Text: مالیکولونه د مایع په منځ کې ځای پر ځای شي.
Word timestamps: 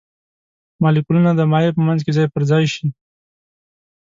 مالیکولونه 0.81 1.31
د 1.35 1.41
مایع 1.51 1.71
په 1.77 1.81
منځ 1.87 1.99
کې 2.05 2.11
ځای 2.17 2.27
پر 2.33 2.43
ځای 2.51 2.63
شي. 2.73 2.85